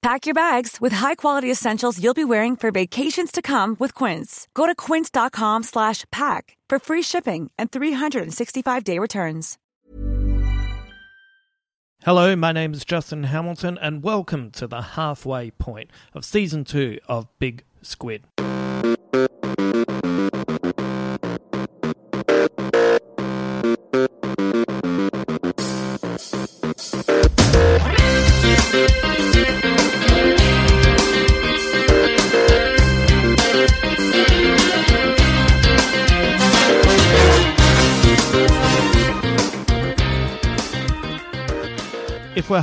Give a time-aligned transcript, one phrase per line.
[0.00, 4.46] Pack your bags with high-quality essentials you'll be wearing for vacations to come with Quince.
[4.54, 9.58] Go to quince.com slash pack for free shipping and 365-day returns.
[12.04, 17.00] Hello, my name is Justin Hamilton and welcome to the halfway point of season 2
[17.08, 18.22] of Big Squid.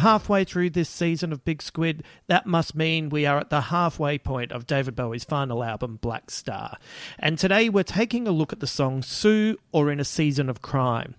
[0.06, 4.20] Halfway through this season of Big Squid, that must mean we are at the halfway
[4.20, 6.78] point of David Bowie's final album, Black Star.
[7.18, 10.62] And today we're taking a look at the song Sue or In a Season of
[10.62, 11.16] Crime.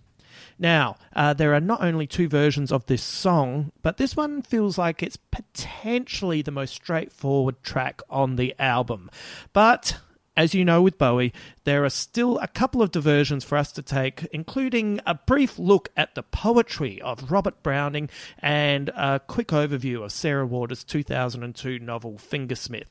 [0.56, 4.78] Now, uh, there are not only two versions of this song, but this one feels
[4.78, 9.10] like it's potentially the most straightforward track on the album.
[9.52, 9.98] But
[10.36, 11.32] as you know with Bowie,
[11.64, 15.88] there are still a couple of diversions for us to take, including a brief look
[15.96, 22.18] at the poetry of Robert Browning and a quick overview of Sarah Waters' 2002 novel
[22.18, 22.88] Fingersmith.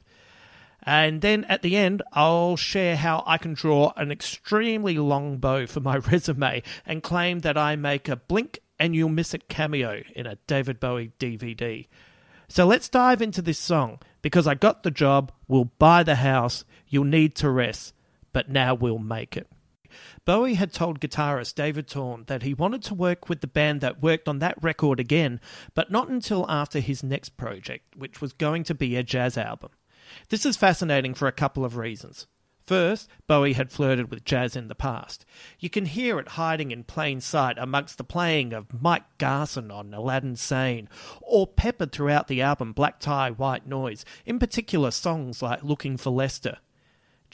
[0.83, 5.65] And then at the end, I'll share how I can draw an extremely long bow
[5.67, 10.03] for my resume and claim that I make a blink and you'll miss it cameo
[10.15, 11.87] in a David Bowie DVD.
[12.47, 13.99] So let's dive into this song.
[14.25, 17.93] Because I got the job, we'll buy the house, you'll need to rest,
[18.33, 19.47] but now we'll make it.
[20.25, 24.01] Bowie had told guitarist David Torn that he wanted to work with the band that
[24.01, 25.39] worked on that record again,
[25.75, 29.69] but not until after his next project, which was going to be a jazz album.
[30.29, 32.25] This is fascinating for a couple of reasons.
[32.65, 35.23] First, Bowie had flirted with jazz in the past.
[35.59, 39.93] You can hear it hiding in plain sight amongst the playing of Mike Garson on
[39.93, 40.89] Aladdin Sane,
[41.21, 46.09] or peppered throughout the album Black Tie, White Noise, in particular songs like Looking for
[46.09, 46.57] Lester.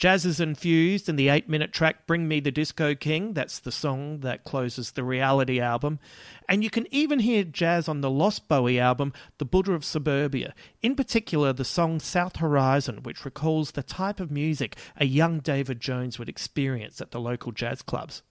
[0.02, 3.70] Jazz is infused in the eight minute track Bring Me the Disco King, that's the
[3.70, 6.00] song that closes the reality album.
[6.48, 10.54] And you can even hear jazz on the Lost Bowie album, The Buddha of Suburbia,
[10.82, 15.80] in particular the song South Horizon, which recalls the type of music a young David
[15.80, 18.24] Jones would experience at the local jazz clubs.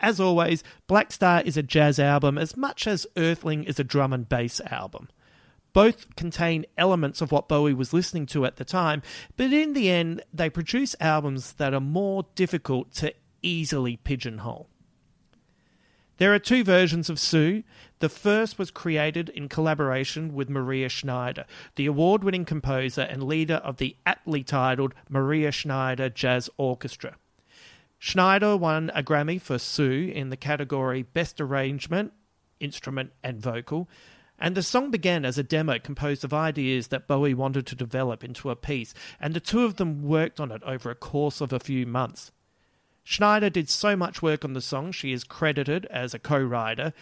[0.00, 4.14] As always, Black Star is a jazz album as much as Earthling is a drum
[4.14, 5.10] and bass album.
[5.76, 9.02] Both contain elements of what Bowie was listening to at the time,
[9.36, 14.70] but in the end, they produce albums that are more difficult to easily pigeonhole.
[16.16, 17.62] There are two versions of Sue.
[17.98, 21.44] The first was created in collaboration with Maria Schneider,
[21.74, 27.16] the award winning composer and leader of the aptly titled Maria Schneider Jazz Orchestra.
[27.98, 32.14] Schneider won a Grammy for Sue in the category Best Arrangement,
[32.60, 33.90] Instrument and Vocal,
[34.38, 38.22] and the song began as a demo composed of ideas that Bowie wanted to develop
[38.22, 41.52] into a piece, and the two of them worked on it over a course of
[41.52, 42.32] a few months.
[43.04, 46.92] Schneider did so much work on the song, she is credited as a co writer,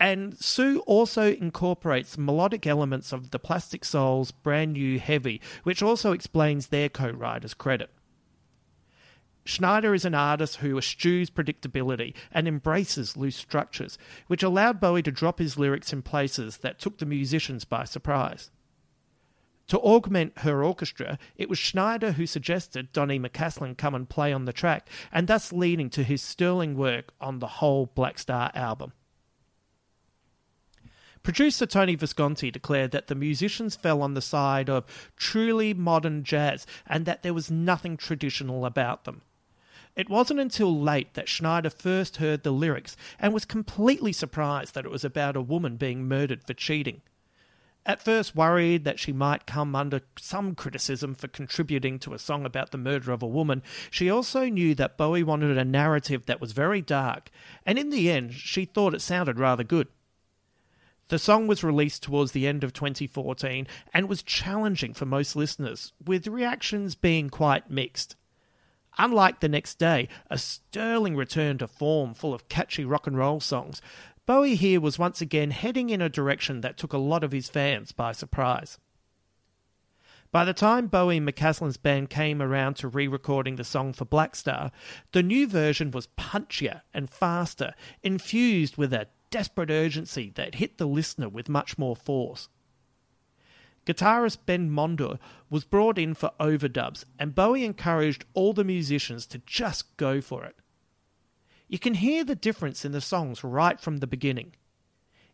[0.00, 6.12] and Sue also incorporates melodic elements of the Plastic Souls' brand new Heavy, which also
[6.12, 7.90] explains their co writer's credit.
[9.44, 13.98] Schneider is an artist who eschews predictability and embraces loose structures,
[14.28, 18.50] which allowed Bowie to drop his lyrics in places that took the musicians by surprise.
[19.68, 24.44] To augment her orchestra, it was Schneider who suggested Donny McCaslin come and play on
[24.44, 28.92] the track, and thus leading to his sterling work on the whole Black Star album.
[31.22, 36.66] Producer Tony Visconti declared that the musicians fell on the side of truly modern jazz
[36.86, 39.22] and that there was nothing traditional about them.
[39.94, 44.86] It wasn't until late that Schneider first heard the lyrics and was completely surprised that
[44.86, 47.02] it was about a woman being murdered for cheating.
[47.84, 52.46] At first worried that she might come under some criticism for contributing to a song
[52.46, 56.40] about the murder of a woman, she also knew that Bowie wanted a narrative that
[56.40, 57.28] was very dark,
[57.66, 59.88] and in the end she thought it sounded rather good.
[61.08, 65.92] The song was released towards the end of 2014 and was challenging for most listeners,
[66.02, 68.16] with reactions being quite mixed.
[68.98, 73.40] Unlike the next day, a sterling return to form full of catchy rock and roll
[73.40, 73.80] songs,
[74.26, 77.48] Bowie here was once again heading in a direction that took a lot of his
[77.48, 78.78] fans by surprise.
[80.30, 84.06] By the time Bowie and McCaslin's band came around to re recording the song for
[84.06, 84.70] Blackstar,
[85.12, 90.86] the new version was punchier and faster, infused with a desperate urgency that hit the
[90.86, 92.48] listener with much more force.
[93.86, 95.18] Guitarist Ben Monder
[95.50, 100.44] was brought in for overdubs, and Bowie encouraged all the musicians to just go for
[100.44, 100.56] it.
[101.68, 104.52] You can hear the difference in the songs right from the beginning.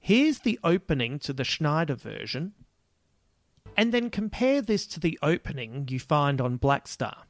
[0.00, 2.54] Here's the opening to the Schneider version,
[3.76, 7.24] and then compare this to the opening you find on Black Star.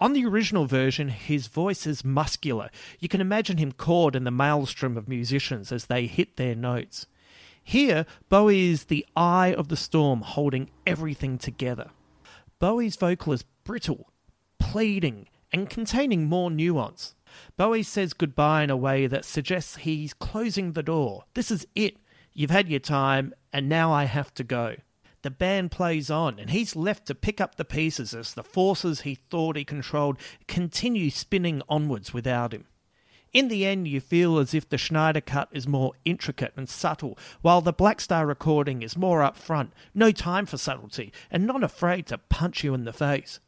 [0.00, 2.70] On the original version, his voice is muscular.
[2.98, 7.06] You can imagine him caught in the maelstrom of musicians as they hit their notes.
[7.64, 11.90] Here, Bowie is the eye of the storm holding everything together.
[12.58, 14.12] Bowie's vocal is brittle,
[14.58, 17.14] pleading, and containing more nuance.
[17.56, 21.24] Bowie says goodbye in a way that suggests he's closing the door.
[21.34, 21.96] This is it.
[22.32, 24.76] You've had your time, and now I have to go
[25.24, 29.00] the band plays on, and he's left to pick up the pieces as the forces
[29.00, 32.66] he thought he controlled continue spinning onwards without him.
[33.34, 37.18] In the end, you feel as if the Schneider cut is more intricate and subtle,
[37.42, 42.06] while the Black Star recording is more upfront, no time for subtlety, and not afraid
[42.06, 43.40] to punch you in the face.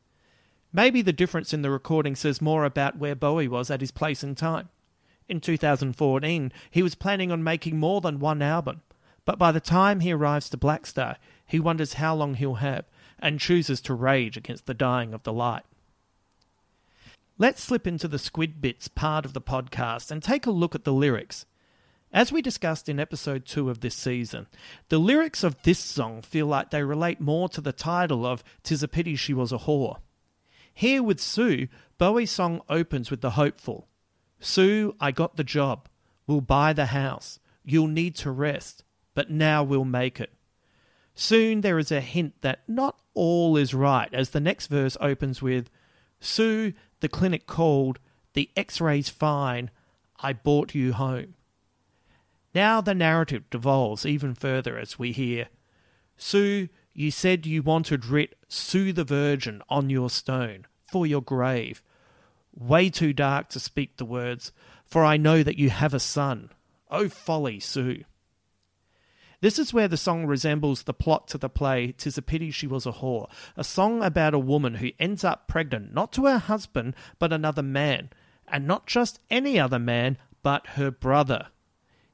[0.72, 4.24] Maybe the difference in the recording says more about where Bowie was at his place
[4.24, 4.70] in time.
[5.28, 8.82] In 2014, he was planning on making more than one album,
[9.24, 11.16] but by the time he arrives to Black Star,
[11.46, 12.86] he wonders how long he'll have
[13.20, 15.62] and chooses to rage against the dying of the light.
[17.38, 20.84] Let's slip into the Squid Bits part of the podcast and take a look at
[20.84, 21.44] the lyrics.
[22.10, 24.46] As we discussed in episode 2 of this season,
[24.88, 28.82] the lyrics of this song feel like they relate more to the title of Tis
[28.82, 29.98] a Pity She Was a Whore.
[30.72, 31.68] Here with Sue,
[31.98, 33.86] Bowie's song opens with the hopeful
[34.40, 35.90] Sue, I got the job.
[36.26, 37.38] We'll buy the house.
[37.66, 38.82] You'll need to rest,
[39.14, 40.32] but now we'll make it.
[41.14, 45.42] Soon there is a hint that not all is right as the next verse opens
[45.42, 45.68] with
[46.20, 47.98] Sue, the clinic called,
[48.34, 49.70] the x rays fine,
[50.18, 51.34] I brought you home.
[52.54, 55.48] Now the narrative devolves even further as we hear
[56.16, 61.82] Sue, you said you wanted writ Sue the Virgin on your stone for your grave.
[62.54, 64.52] Way too dark to speak the words,
[64.86, 66.50] for I know that you have a son.
[66.90, 68.04] Oh folly, Sue.
[69.40, 72.66] This is where the song resembles the plot to the play Tis a Pity She
[72.66, 76.38] Was a Whore, a song about a woman who ends up pregnant not to her
[76.38, 78.10] husband but another man,
[78.48, 81.48] and not just any other man but her brother.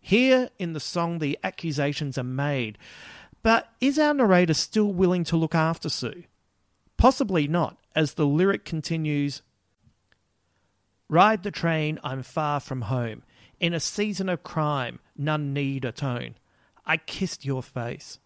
[0.00, 2.76] Here in the song, the accusations are made,
[3.42, 6.24] but is our narrator still willing to look after Sue?
[6.96, 9.42] Possibly not, as the lyric continues
[11.08, 13.22] Ride the train, I'm far from home.
[13.60, 16.36] In a season of crime, none need atone.
[16.84, 18.18] I kissed your face.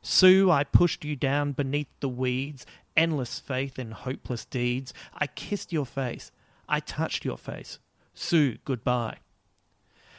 [0.00, 2.64] Sue, I pushed you down beneath the weeds,
[2.96, 4.94] endless faith in hopeless deeds.
[5.14, 6.30] I kissed your face.
[6.68, 7.78] I touched your face.
[8.14, 9.18] Sue, goodbye.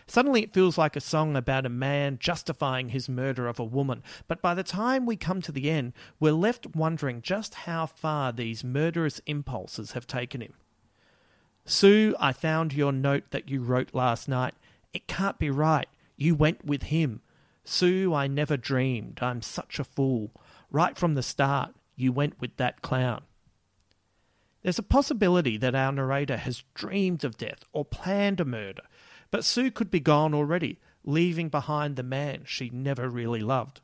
[0.07, 4.01] Suddenly it feels like a song about a man justifying his murder of a woman,
[4.27, 8.31] but by the time we come to the end, we're left wondering just how far
[8.31, 10.53] these murderous impulses have taken him.
[11.63, 14.55] Sue, I found your note that you wrote last night.
[14.93, 15.87] It can't be right.
[16.17, 17.21] You went with him.
[17.71, 19.19] Sue, I never dreamed.
[19.21, 20.31] I'm such a fool.
[20.71, 23.21] Right from the start, you went with that clown.
[24.63, 28.81] There's a possibility that our narrator has dreamed of death or planned a murder,
[29.29, 33.81] but Sue could be gone already, leaving behind the man she never really loved.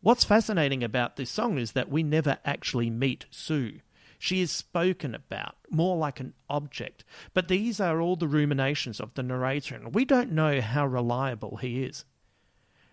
[0.00, 3.78] What's fascinating about this song is that we never actually meet Sue.
[4.18, 9.14] She is spoken about, more like an object, but these are all the ruminations of
[9.14, 12.04] the narrator, and we don't know how reliable he is.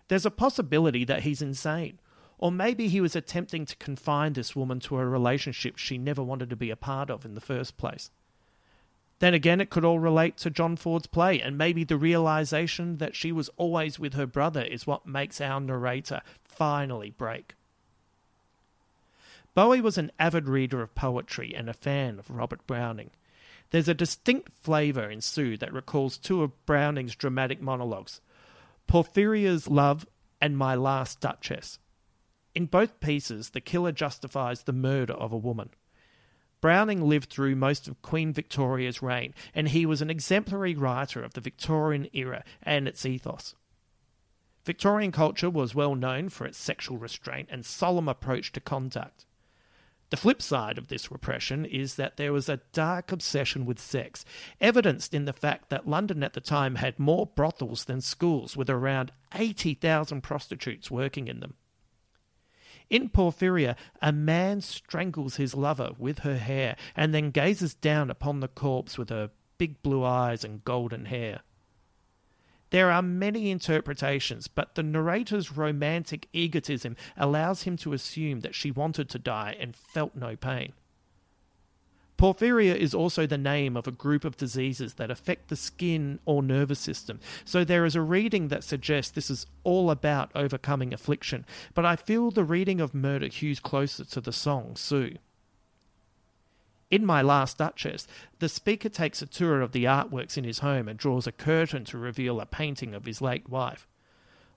[0.08, 1.98] There's a possibility that he's insane,
[2.38, 6.50] Or maybe he was attempting to confine this woman to a relationship she never wanted
[6.50, 8.10] to be a part of in the first place.
[9.18, 13.16] Then again, it could all relate to John Ford's play, and maybe the realization that
[13.16, 17.54] she was always with her brother is what makes our narrator finally break.
[19.54, 23.10] Bowie was an avid reader of poetry and a fan of Robert Browning.
[23.70, 28.20] There's a distinct flavour in Sue that recalls two of Browning's dramatic monologues
[28.88, 30.06] Porphyria's Lover
[30.40, 31.78] and My Last Duchess.
[32.54, 35.70] In both pieces, the killer justifies the murder of a woman.
[36.62, 41.34] Browning lived through most of Queen Victoria's reign, and he was an exemplary writer of
[41.34, 43.54] the Victorian era and its ethos.
[44.64, 49.26] Victorian culture was well known for its sexual restraint and solemn approach to conduct.
[50.10, 54.24] The flip side of this repression is that there was a dark obsession with sex,
[54.60, 58.70] evidenced in the fact that London at the time had more brothels than schools, with
[58.70, 61.54] around 80,000 prostitutes working in them.
[62.88, 68.40] In Porphyria, a man strangles his lover with her hair and then gazes down upon
[68.40, 71.42] the corpse with her big blue eyes and golden hair.
[72.70, 78.70] There are many interpretations, but the narrator's romantic egotism allows him to assume that she
[78.70, 80.72] wanted to die and felt no pain.
[82.18, 86.42] Porphyria is also the name of a group of diseases that affect the skin or
[86.42, 91.46] nervous system, so there is a reading that suggests this is all about overcoming affliction,
[91.74, 95.18] but I feel the reading of Murder hews closer to the song Sue.
[96.90, 98.06] In My Last Duchess,
[98.38, 101.84] the speaker takes a tour of the artworks in his home and draws a curtain
[101.86, 103.86] to reveal a painting of his late wife.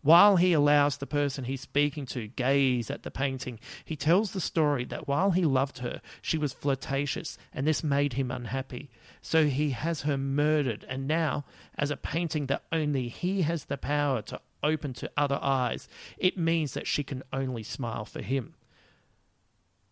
[0.01, 4.39] While he allows the person he's speaking to gaze at the painting, he tells the
[4.39, 8.89] story that while he loved her, she was flirtatious, and this made him unhappy.
[9.21, 11.45] So he has her murdered, and now,
[11.77, 16.37] as a painting that only he has the power to open to other eyes, it
[16.37, 18.55] means that she can only smile for him.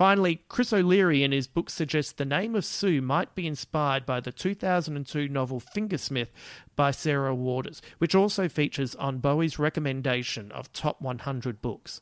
[0.00, 4.18] Finally, Chris O'Leary in his book suggests the name of Sue might be inspired by
[4.18, 6.28] the 2002 novel Fingersmith
[6.74, 12.00] by Sarah Waters, which also features on Bowie's recommendation of top 100 books.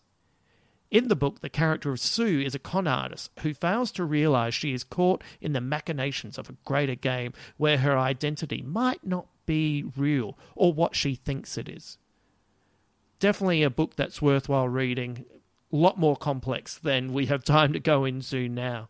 [0.92, 4.54] In the book, the character of Sue is a con artist who fails to realize
[4.54, 9.26] she is caught in the machinations of a greater game where her identity might not
[9.44, 11.98] be real or what she thinks it is.
[13.18, 15.24] Definitely a book that's worthwhile reading,
[15.76, 18.88] lot more complex than we have time to go into now.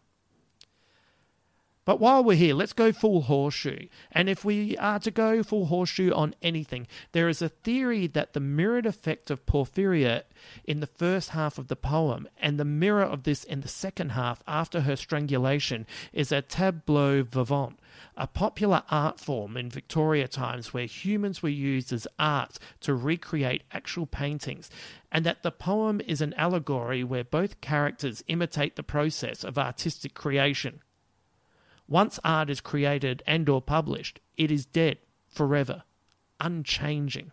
[1.88, 3.88] But while we're here, let's go full horseshoe.
[4.12, 8.34] And if we are to go full horseshoe on anything, there is a theory that
[8.34, 10.24] the mirrored effect of Porphyria
[10.66, 14.10] in the first half of the poem and the mirror of this in the second
[14.10, 17.78] half after her strangulation is a tableau vivant,
[18.18, 23.62] a popular art form in Victoria times where humans were used as art to recreate
[23.72, 24.68] actual paintings,
[25.10, 30.14] and that the poem is an allegory where both characters imitate the process of artistic
[30.14, 30.80] creation.
[31.88, 35.82] Once art is created and or published, it is dead forever,
[36.38, 37.32] unchanging.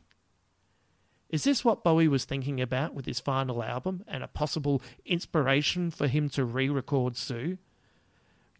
[1.29, 5.91] Is this what Bowie was thinking about with his final album and a possible inspiration
[5.91, 7.57] for him to re record Sue?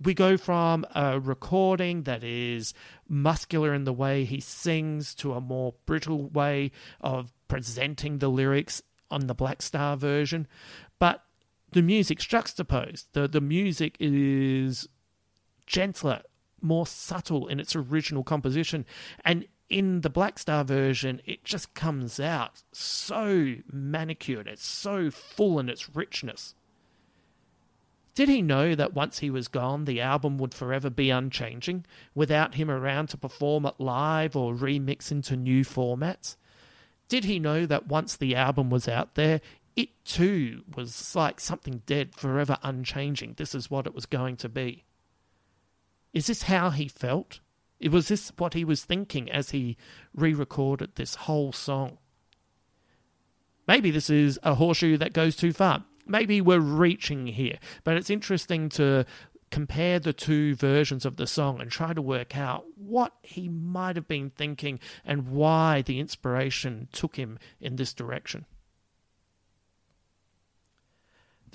[0.01, 2.73] We go from a recording that is
[3.07, 8.81] muscular in the way he sings to a more brittle way of presenting the lyrics
[9.09, 10.47] on the Black Star version,
[10.99, 11.23] but
[11.71, 13.07] the music's juxtaposed.
[13.13, 14.87] The, the music is
[15.67, 16.21] gentler,
[16.61, 18.85] more subtle in its original composition.
[19.23, 25.59] And in the Black Star version, it just comes out so manicured, it's so full
[25.59, 26.55] in its richness.
[28.13, 32.55] Did he know that once he was gone, the album would forever be unchanging, without
[32.55, 36.37] him around to perform it live or remix into new formats?
[37.07, 39.41] Did he know that once the album was out there,
[39.75, 43.35] it too was like something dead, forever unchanging?
[43.37, 44.85] This is what it was going to be.
[46.13, 47.39] Is this how he felt?
[47.91, 49.77] Was this what he was thinking as he
[50.13, 51.97] re recorded this whole song?
[53.67, 58.09] Maybe this is a horseshoe that goes too far maybe we're reaching here, but it's
[58.09, 59.05] interesting to
[59.55, 63.95] compare the two versions of the song and try to work out what he might
[63.95, 68.45] have been thinking and why the inspiration took him in this direction.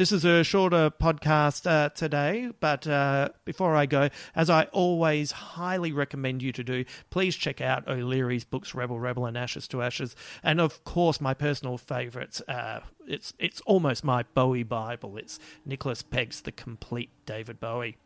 [0.00, 5.30] This is a shorter podcast uh, today, but uh, before I go, as I always
[5.30, 9.82] highly recommend you to do, please check out O'Leary's books, Rebel, Rebel, and Ashes to
[9.82, 12.40] Ashes, and of course my personal favourites.
[12.48, 15.18] Uh, it's it's almost my Bowie Bible.
[15.18, 17.98] It's Nicholas Pegg's The Complete David Bowie.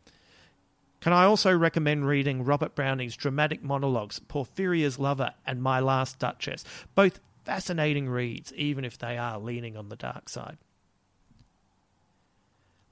[0.99, 6.65] Can I also recommend reading Robert Browning's dramatic monologues, Porphyria's Lover and My Last Duchess?
[6.93, 10.57] Both fascinating reads, even if they are leaning on the dark side.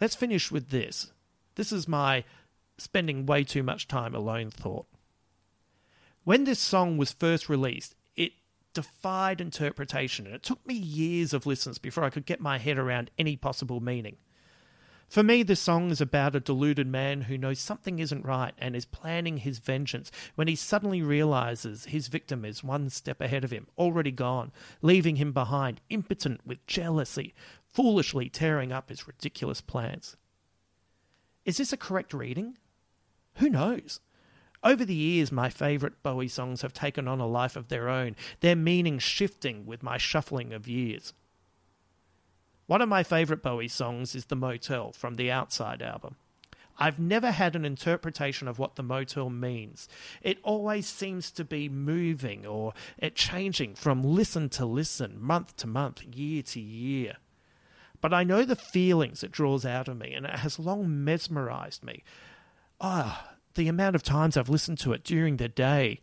[0.03, 1.13] Let's finish with this.
[1.55, 2.25] This is my
[2.77, 4.85] spending way too much time alone thought.
[6.25, 8.33] When this song was first released, it
[8.73, 12.77] defied interpretation, and it took me years of listens before I could get my head
[12.77, 14.17] around any possible meaning.
[15.07, 18.75] For me, this song is about a deluded man who knows something isn't right and
[18.75, 23.51] is planning his vengeance when he suddenly realizes his victim is one step ahead of
[23.51, 27.33] him, already gone, leaving him behind, impotent with jealousy,
[27.73, 30.15] foolishly tearing up his ridiculous plans.
[31.45, 32.57] Is this a correct reading?
[33.35, 33.99] Who knows?
[34.63, 38.15] Over the years, my favourite Bowie songs have taken on a life of their own,
[38.39, 41.13] their meaning shifting with my shuffling of years.
[42.65, 46.15] One of my favourite Bowie songs is The Motel from the Outside album.
[46.77, 49.87] I've never had an interpretation of what the motel means.
[50.21, 55.67] It always seems to be moving or it changing from listen to listen, month to
[55.67, 57.17] month, year to year.
[58.03, 61.85] But I know the feelings it draws out of me, and it has long mesmerized
[61.85, 62.03] me.
[62.81, 66.01] Ah, oh, the amount of times I've listened to it during the day,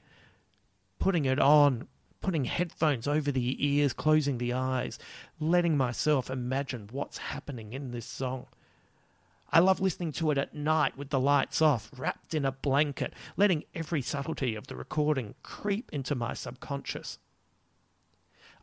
[0.98, 1.88] putting it on,
[2.22, 4.98] putting headphones over the ears, closing the eyes,
[5.38, 8.46] letting myself imagine what's happening in this song.
[9.52, 13.12] I love listening to it at night with the lights off, wrapped in a blanket,
[13.36, 17.18] letting every subtlety of the recording creep into my subconscious.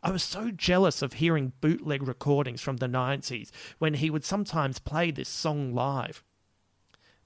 [0.02, 4.78] I was so jealous of hearing bootleg recordings from the 90s when he would sometimes
[4.78, 6.22] play this song live.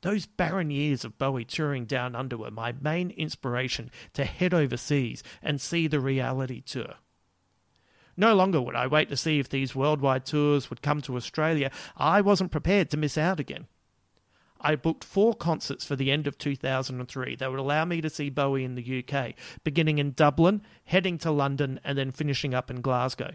[0.01, 5.23] Those barren years of Bowie touring down under were my main inspiration to head overseas
[5.43, 6.95] and see the reality tour.
[8.17, 11.71] No longer would I wait to see if these worldwide tours would come to Australia.
[11.97, 13.67] I wasn't prepared to miss out again.
[14.63, 18.31] I booked four concerts for the end of 2003 that would allow me to see
[18.31, 22.81] Bowie in the UK, beginning in Dublin, heading to London, and then finishing up in
[22.81, 23.33] Glasgow.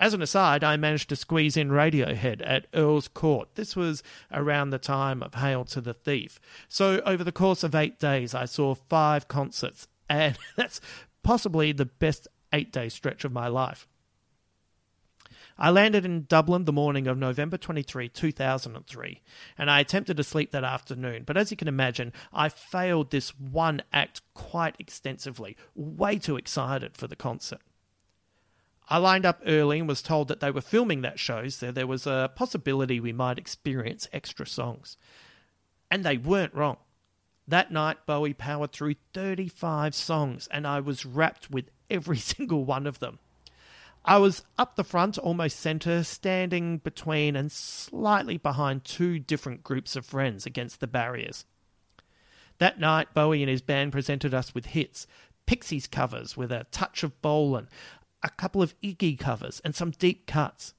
[0.00, 3.48] As an aside, I managed to squeeze in Radiohead at Earl's Court.
[3.54, 4.02] This was
[4.32, 6.40] around the time of Hail to the Thief.
[6.68, 10.80] So, over the course of eight days, I saw five concerts, and that's
[11.22, 13.86] possibly the best eight day stretch of my life.
[15.56, 19.22] I landed in Dublin the morning of November 23, 2003,
[19.56, 21.22] and I attempted to sleep that afternoon.
[21.24, 26.96] But as you can imagine, I failed this one act quite extensively, way too excited
[26.96, 27.60] for the concert.
[28.88, 31.86] I lined up early and was told that they were filming that show, so there
[31.86, 34.96] was a possibility we might experience extra songs.
[35.88, 36.78] And they weren't wrong.
[37.46, 42.88] That night, Bowie powered through 35 songs, and I was wrapped with every single one
[42.88, 43.20] of them.
[44.06, 49.96] I was up the front, almost centre, standing between and slightly behind two different groups
[49.96, 51.46] of friends against the barriers.
[52.58, 55.06] That night, Bowie and his band presented us with hits
[55.46, 57.68] Pixies covers with a touch of Bolan,
[58.22, 60.74] a couple of Iggy covers, and some deep cuts.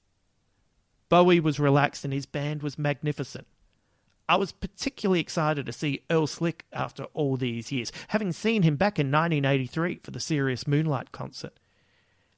[1.10, 3.48] Bowie was relaxed and his band was magnificent.
[4.28, 8.76] I was particularly excited to see Earl Slick after all these years, having seen him
[8.76, 11.60] back in 1983 for the Serious Moonlight concert.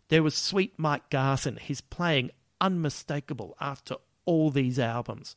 [0.09, 5.35] There was Sweet Mike Garson, his playing unmistakable after all these albums.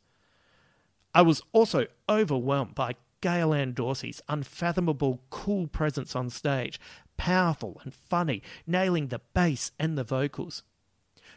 [1.14, 6.80] I was also overwhelmed by Gail Ann Dorsey's unfathomable cool presence on stage,
[7.16, 10.62] powerful and funny, nailing the bass and the vocals.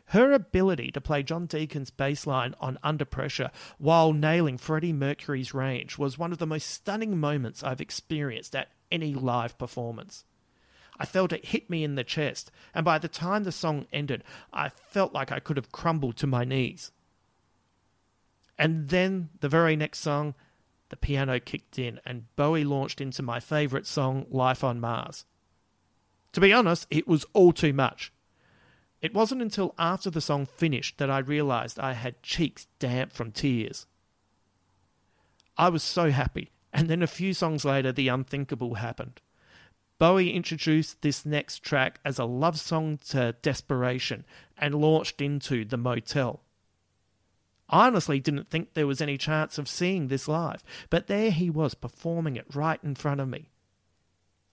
[0.07, 5.53] Her ability to play John Deacon's bass line on Under Pressure while nailing Freddie Mercury's
[5.53, 10.23] range was one of the most stunning moments I've experienced at any live performance.
[10.99, 14.23] I felt it hit me in the chest, and by the time the song ended,
[14.51, 16.91] I felt like I could have crumbled to my knees.
[18.57, 20.35] And then the very next song,
[20.89, 25.25] the piano kicked in, and Bowie launched into my favourite song, Life on Mars.
[26.33, 28.11] To be honest, it was all too much.
[29.01, 33.31] It wasn't until after the song finished that I realised I had cheeks damp from
[33.31, 33.85] tears.
[35.57, 39.19] I was so happy, and then a few songs later, the unthinkable happened.
[40.03, 44.25] Bowie introduced this next track as a love song to desperation
[44.57, 46.41] and launched into The Motel.
[47.69, 51.49] I honestly didn't think there was any chance of seeing this live, but there he
[51.49, 53.47] was performing it right in front of me.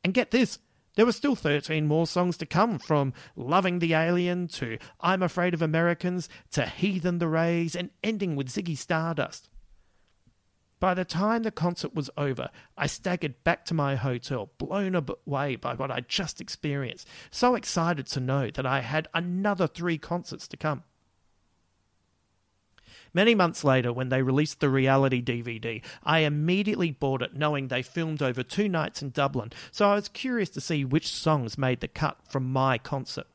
[0.05, 0.61] And get this,
[0.95, 5.53] there were still 13 more songs to come from Loving the Alien to I'm Afraid
[5.53, 9.49] of Americans to Heathen the Rays and ending with Ziggy Stardust.
[10.81, 15.57] By the time the concert was over, I staggered back to my hotel, blown away
[15.57, 20.49] by what I'd just experienced, so excited to know that I had another three concerts
[20.49, 20.85] to come.
[23.12, 27.83] Many months later, when they released the reality DVD, I immediately bought it knowing they
[27.83, 31.81] filmed over two nights in Dublin, so I was curious to see which songs made
[31.81, 33.27] the cut from my concert.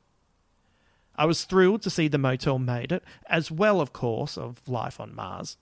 [1.15, 4.99] I was thrilled to see the motel made it, as well, of course, of Life
[4.99, 5.57] on Mars.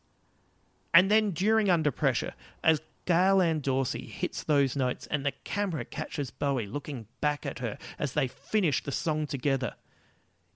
[0.93, 5.83] And then during Under Pressure, as Gail Ann Dorsey hits those notes and the camera
[5.83, 9.73] catches Bowie looking back at her as they finish the song together.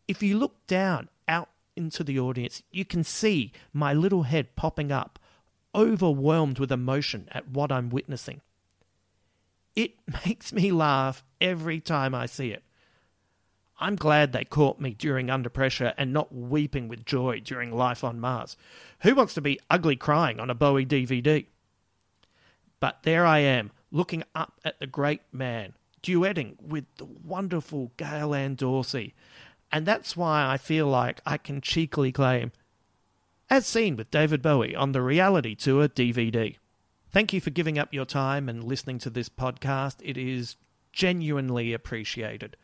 [0.07, 4.91] If you look down out into the audience, you can see my little head popping
[4.91, 5.19] up,
[5.75, 8.41] overwhelmed with emotion at what I'm witnessing.
[9.75, 9.95] It
[10.25, 12.63] makes me laugh every time I see it.
[13.79, 18.03] I'm glad they caught me during Under Pressure and not weeping with joy during Life
[18.03, 18.57] on Mars.
[19.01, 21.45] Who wants to be ugly crying on a Bowie DVD?
[22.79, 28.33] But there I am, looking up at the great man, duetting with the wonderful Gail
[28.33, 29.13] Ann Dorsey.
[29.71, 32.51] And that's why I feel like I can cheekily claim,
[33.49, 36.55] as seen with David Bowie on the Reality Tour DVD.
[37.11, 39.97] Thank you for giving up your time and listening to this podcast.
[40.01, 40.55] It is
[40.91, 42.57] genuinely appreciated.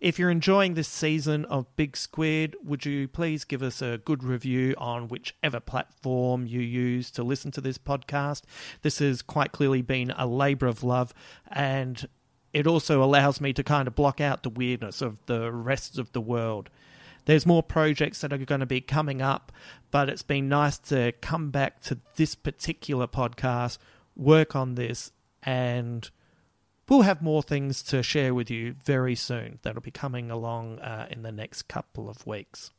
[0.00, 4.22] If you're enjoying this season of Big Squid, would you please give us a good
[4.22, 8.42] review on whichever platform you use to listen to this podcast?
[8.82, 11.12] This has quite clearly been a labour of love,
[11.48, 12.06] and
[12.52, 16.12] it also allows me to kind of block out the weirdness of the rest of
[16.12, 16.70] the world.
[17.24, 19.50] There's more projects that are going to be coming up,
[19.90, 23.78] but it's been nice to come back to this particular podcast,
[24.14, 25.10] work on this,
[25.42, 26.08] and
[26.88, 31.06] we'll have more things to share with you very soon that'll be coming along uh,
[31.10, 32.70] in the next couple of weeks.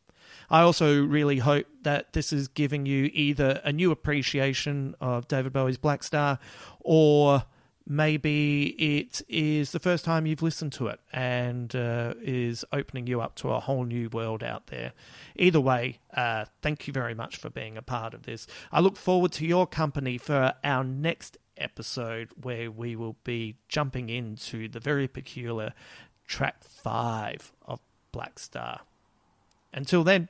[0.49, 5.53] I also really hope that this is giving you either a new appreciation of David
[5.53, 6.39] Bowie's Black Star
[6.79, 7.43] or
[7.89, 13.19] maybe it is the first time you've listened to it and uh, is opening you
[13.19, 14.93] up to a whole new world out there.
[15.35, 18.45] Either way, uh, thank you very much for being a part of this.
[18.71, 24.09] I look forward to your company for our next episode where we will be jumping
[24.09, 25.73] into the very peculiar
[26.27, 27.79] track five of
[28.11, 28.81] Black Star.
[29.73, 30.29] Until then.